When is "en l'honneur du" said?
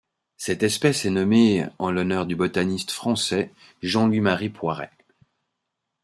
1.77-2.35